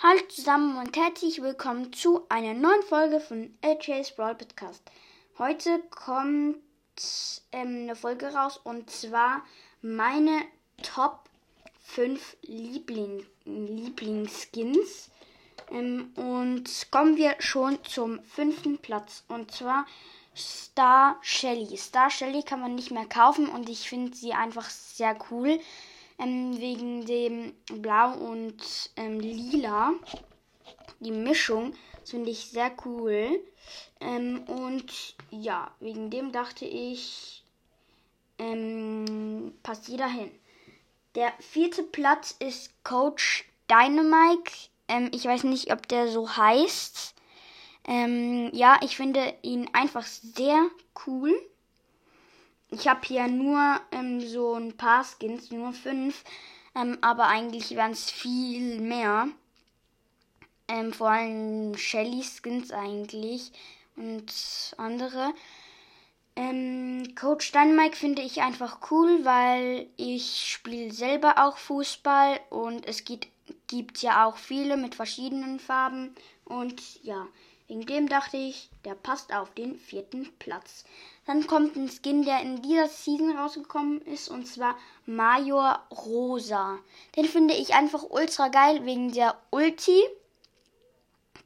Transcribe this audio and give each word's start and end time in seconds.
Hallo 0.00 0.20
zusammen 0.28 0.76
und 0.76 0.96
herzlich 0.96 1.42
willkommen 1.42 1.92
zu 1.92 2.24
einer 2.28 2.54
neuen 2.54 2.84
Folge 2.84 3.18
von 3.18 3.52
AJ's 3.62 4.12
Brawl 4.12 4.36
Podcast. 4.36 4.80
Heute 5.38 5.80
kommt 5.90 6.58
ähm, 7.50 7.82
eine 7.82 7.96
Folge 7.96 8.32
raus 8.32 8.60
und 8.62 8.88
zwar 8.88 9.42
meine 9.82 10.42
Top 10.84 11.28
5 11.80 12.36
Liebling 12.42 13.26
Lieblingsskins. 13.44 15.10
Ähm, 15.72 16.12
und 16.14 16.70
kommen 16.92 17.16
wir 17.16 17.34
schon 17.40 17.82
zum 17.82 18.22
fünften 18.22 18.78
Platz 18.78 19.24
und 19.26 19.50
zwar 19.50 19.84
Star 20.36 21.18
Shelly. 21.22 21.76
Star 21.76 22.08
Shelly 22.08 22.44
kann 22.44 22.60
man 22.60 22.76
nicht 22.76 22.92
mehr 22.92 23.06
kaufen 23.06 23.48
und 23.48 23.68
ich 23.68 23.88
finde 23.88 24.16
sie 24.16 24.32
einfach 24.32 24.70
sehr 24.70 25.18
cool 25.32 25.58
ähm, 26.18 26.58
wegen 26.58 27.06
dem 27.06 27.54
Blau 27.80 28.12
und 28.14 28.90
ähm, 28.96 29.20
Lila. 29.20 29.92
Die 31.00 31.12
Mischung 31.12 31.74
finde 32.04 32.30
ich 32.30 32.46
sehr 32.46 32.72
cool. 32.84 33.40
Ähm, 34.00 34.42
und 34.44 35.16
ja, 35.30 35.70
wegen 35.80 36.10
dem 36.10 36.32
dachte 36.32 36.64
ich, 36.64 37.44
ähm, 38.38 39.52
passt 39.62 39.88
jeder 39.88 40.08
hin. 40.08 40.30
Der 41.14 41.32
vierte 41.40 41.82
Platz 41.82 42.34
ist 42.38 42.72
Coach 42.84 43.44
Dynamike. 43.70 44.52
Ähm, 44.88 45.10
ich 45.12 45.24
weiß 45.24 45.44
nicht, 45.44 45.72
ob 45.72 45.86
der 45.88 46.08
so 46.08 46.36
heißt. 46.36 47.14
Ähm, 47.86 48.50
ja, 48.52 48.78
ich 48.82 48.96
finde 48.96 49.34
ihn 49.42 49.68
einfach 49.72 50.06
sehr 50.06 50.68
cool. 51.06 51.34
Ich 52.70 52.86
habe 52.86 53.00
hier 53.04 53.26
nur 53.28 53.80
ähm, 53.92 54.20
so 54.20 54.54
ein 54.54 54.76
paar 54.76 55.04
Skins, 55.04 55.50
nur 55.50 55.72
fünf. 55.72 56.24
Ähm, 56.74 56.98
aber 57.00 57.26
eigentlich 57.28 57.70
wären 57.70 57.92
es 57.92 58.10
viel 58.10 58.80
mehr. 58.80 59.28
Ähm, 60.68 60.92
vor 60.92 61.10
allem 61.10 61.76
Shelly 61.76 62.22
Skins 62.22 62.70
eigentlich 62.70 63.52
und 63.96 64.74
andere. 64.76 65.32
Ähm, 66.36 67.14
Coach 67.18 67.52
Dynamite 67.52 67.96
finde 67.96 68.22
ich 68.22 68.42
einfach 68.42 68.90
cool, 68.90 69.24
weil 69.24 69.88
ich 69.96 70.48
spiele 70.52 70.92
selber 70.92 71.34
auch 71.38 71.56
Fußball 71.56 72.38
und 72.50 72.86
es 72.86 73.04
gibt, 73.04 73.28
gibt 73.66 74.02
ja 74.02 74.24
auch 74.24 74.36
viele 74.36 74.76
mit 74.76 74.94
verschiedenen 74.94 75.58
Farben. 75.58 76.14
Und 76.44 77.02
ja, 77.02 77.26
Wegen 77.68 77.84
dem 77.84 78.08
dachte 78.08 78.38
ich, 78.38 78.70
der 78.86 78.94
passt 78.94 79.34
auf 79.34 79.52
den 79.52 79.78
vierten 79.78 80.32
Platz. 80.38 80.84
Dann 81.26 81.46
kommt 81.46 81.76
ein 81.76 81.90
Skin, 81.90 82.24
der 82.24 82.40
in 82.40 82.62
dieser 82.62 82.88
Season 82.88 83.36
rausgekommen 83.36 84.00
ist, 84.02 84.30
und 84.30 84.46
zwar 84.46 84.74
Major 85.04 85.78
Rosa. 85.90 86.78
Den 87.14 87.26
finde 87.26 87.52
ich 87.52 87.74
einfach 87.74 88.04
ultra 88.08 88.48
geil 88.48 88.86
wegen 88.86 89.12
der 89.12 89.36
Ulti. 89.50 90.02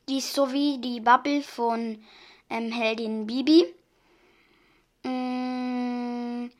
Die 0.08 0.18
ist 0.18 0.32
so 0.32 0.52
wie 0.52 0.78
die 0.78 1.00
Bubble 1.00 1.42
von 1.42 2.04
ähm, 2.48 2.70
Heldin 2.70 3.26
Bibi. 3.26 3.74
Mm, 5.02 6.50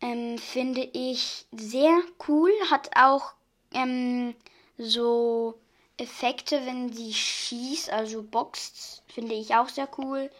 ähm, 0.00 0.38
finde 0.38 0.88
ich 0.92 1.46
sehr 1.50 2.00
cool. 2.28 2.52
Hat 2.70 2.90
auch 2.96 3.32
ähm, 3.72 4.36
so 4.78 5.58
Effekte, 5.96 6.66
wenn 6.66 6.92
sie 6.92 7.12
schießt, 7.12 7.90
also 7.90 8.22
boxt, 8.22 9.02
finde 9.06 9.34
ich 9.34 9.54
auch 9.54 9.68
sehr 9.68 9.88
cool. 9.98 10.30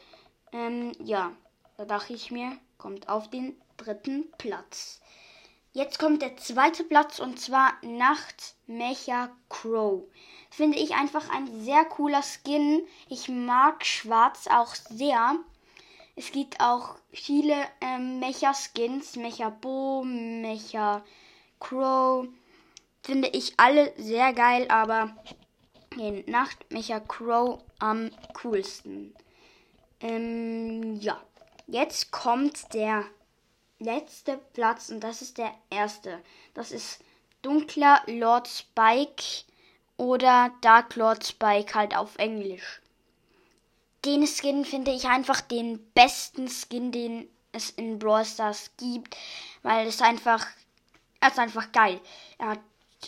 Ähm, 0.52 0.92
ja, 1.00 1.33
da 1.77 1.84
dachte 1.84 2.12
ich 2.12 2.30
mir, 2.30 2.58
kommt 2.78 3.08
auf 3.08 3.30
den 3.30 3.56
dritten 3.77 4.30
Platz. 4.38 5.00
Jetzt 5.72 5.98
kommt 5.98 6.22
der 6.22 6.36
zweite 6.36 6.84
Platz 6.84 7.19
und 7.19 7.41
zwar 7.41 7.72
Nacht 7.83 8.55
Mecha 8.66 9.30
Crow. 9.48 10.05
Finde 10.50 10.78
ich 10.78 10.94
einfach 10.94 11.28
ein 11.30 11.64
sehr 11.64 11.84
cooler 11.84 12.22
Skin. 12.22 12.86
Ich 13.08 13.28
mag 13.28 13.84
Schwarz 13.84 14.46
auch 14.46 14.74
sehr. 14.74 15.36
Es 16.14 16.30
gibt 16.30 16.61
auch 16.61 16.94
viele 17.12 17.56
ähm, 17.80 18.20
Mecha-Skins. 18.20 19.17
Mecha 19.17 19.51
Bo, 19.51 20.05
Mecha 20.05 21.05
Crow. 21.58 22.28
Finde 23.02 23.28
ich 23.28 23.55
alle 23.58 23.92
sehr 23.96 24.33
geil, 24.33 24.67
aber 24.68 25.17
in 25.98 26.24
Nachtmecher 26.30 27.00
Crow 27.00 27.62
am 27.78 28.10
coolsten. 28.40 29.14
Ähm, 30.00 31.00
ja. 31.00 31.20
Jetzt 31.66 32.10
kommt 32.10 32.74
der 32.74 33.05
letzte 33.78 34.38
Platz 34.52 34.90
und 34.90 35.00
das 35.00 35.22
ist 35.22 35.38
der 35.38 35.52
erste. 35.70 36.20
Das 36.52 36.72
ist 36.72 37.00
Dunkler 37.42 38.02
Lord 38.06 38.48
Spike 38.48 39.44
oder 39.96 40.52
Dark 40.60 40.96
Lord 40.96 41.27
Spike 41.27 41.74
halt 41.74 41.96
auf 41.96 42.16
Englisch. 42.16 42.80
Den 44.04 44.27
Skin 44.27 44.64
finde 44.64 44.92
ich 44.92 45.06
einfach 45.06 45.40
den 45.40 45.78
besten 45.92 46.48
Skin, 46.48 46.92
den 46.92 47.28
es 47.52 47.70
in 47.70 47.98
Brawl 47.98 48.24
Stars 48.24 48.70
gibt, 48.77 49.16
weil 49.62 49.86
es 49.86 50.02
einfach, 50.02 50.46
er 51.20 51.28
ist 51.28 51.38
einfach 51.38 51.72
geil. 51.72 52.00
Er 52.38 52.48
hat 52.48 52.60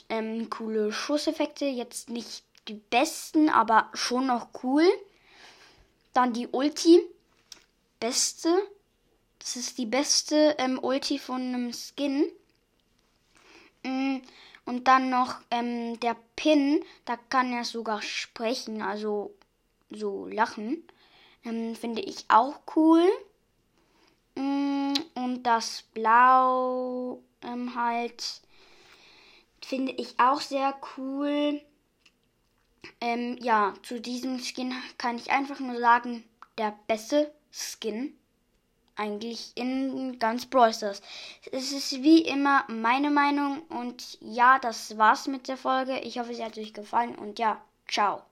ähm, 0.08 0.48
coole 0.48 0.92
Schusseffekte, 0.92 1.66
jetzt 1.66 2.08
nicht 2.08 2.44
die 2.68 2.74
besten, 2.74 3.48
aber 3.48 3.90
schon 3.94 4.26
noch 4.26 4.48
cool. 4.62 4.86
Dann 6.12 6.32
die 6.32 6.48
Ulti. 6.48 7.00
Beste. 8.00 8.54
Das 9.38 9.56
ist 9.56 9.78
die 9.78 9.86
beste 9.86 10.56
ähm, 10.58 10.78
Ulti 10.82 11.18
von 11.18 11.40
einem 11.40 11.72
Skin. 11.72 12.30
Mm, 13.82 14.18
und 14.64 14.88
dann 14.88 15.10
noch 15.10 15.36
ähm, 15.50 15.98
der 16.00 16.16
Pin. 16.34 16.84
Da 17.04 17.16
kann 17.16 17.52
er 17.52 17.64
sogar 17.64 18.02
sprechen, 18.02 18.82
also 18.82 19.34
so 19.90 20.26
lachen. 20.26 20.82
Ähm, 21.44 21.76
Finde 21.76 22.02
ich 22.02 22.24
auch 22.28 22.60
cool. 22.74 23.06
Mm, 24.34 24.94
und 25.14 25.42
das 25.44 25.84
Blau 25.94 27.22
ähm, 27.42 27.74
halt 27.74 28.40
finde 29.64 29.92
ich 29.92 30.18
auch 30.18 30.40
sehr 30.40 30.74
cool. 30.96 31.60
Ähm, 33.06 33.38
ja, 33.40 33.72
zu 33.84 34.00
diesem 34.00 34.40
Skin 34.40 34.74
kann 34.98 35.14
ich 35.16 35.30
einfach 35.30 35.60
nur 35.60 35.78
sagen, 35.78 36.24
der 36.58 36.74
beste 36.88 37.32
Skin 37.52 38.18
eigentlich 38.96 39.52
in 39.54 40.18
ganz 40.18 40.46
Brawl 40.46 40.74
Stars. 40.74 41.02
Es 41.52 41.70
ist 41.70 42.02
wie 42.02 42.22
immer 42.22 42.64
meine 42.66 43.10
Meinung 43.12 43.62
und 43.68 44.18
ja, 44.20 44.58
das 44.58 44.98
war's 44.98 45.28
mit 45.28 45.46
der 45.46 45.56
Folge. 45.56 46.00
Ich 46.00 46.18
hoffe, 46.18 46.34
sie 46.34 46.44
hat 46.44 46.58
euch 46.58 46.74
gefallen 46.74 47.14
und 47.14 47.38
ja, 47.38 47.62
ciao. 47.86 48.22